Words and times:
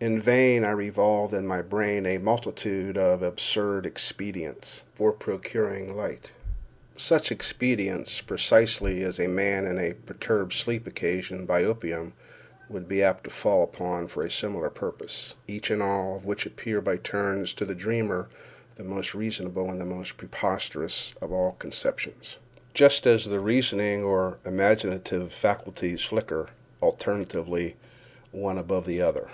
In 0.00 0.20
vain 0.20 0.62
I 0.64 0.70
revolved 0.70 1.34
in 1.34 1.44
my 1.44 1.60
brain 1.60 2.06
a 2.06 2.18
multitude 2.18 2.96
of 2.96 3.20
absurd 3.20 3.84
expedients 3.84 4.84
for 4.94 5.10
procuring 5.10 5.96
light—such 5.96 7.32
expedients 7.32 8.20
precisely 8.20 9.02
as 9.02 9.18
a 9.18 9.26
man 9.26 9.66
in 9.66 9.74
the 9.74 9.94
perturbed 9.94 10.52
sleep 10.52 10.86
occasioned 10.86 11.48
by 11.48 11.64
opium 11.64 12.12
would 12.68 12.86
be 12.86 13.02
apt 13.02 13.24
to 13.24 13.30
fall 13.30 13.64
upon 13.64 14.06
for 14.06 14.22
a 14.22 14.30
similar 14.30 14.70
purpose—each 14.70 15.68
and 15.68 15.82
all 15.82 16.14
of 16.14 16.24
which 16.24 16.46
appear 16.46 16.80
by 16.80 16.96
turns 16.96 17.52
to 17.54 17.64
the 17.64 17.74
dreamer 17.74 18.28
the 18.76 18.84
most 18.84 19.16
reasonable 19.16 19.68
and 19.68 19.80
the 19.80 19.84
most 19.84 20.16
preposterous 20.16 21.12
of 21.20 21.58
conceptions, 21.58 22.38
just 22.72 23.04
as 23.04 23.24
the 23.24 23.40
reasoning 23.40 24.04
or 24.04 24.38
imaginative 24.44 25.32
faculties 25.32 26.02
flicker, 26.04 26.50
alternately, 26.80 27.74
one 28.30 28.58
above 28.58 28.86
the 28.86 29.02
other. 29.02 29.28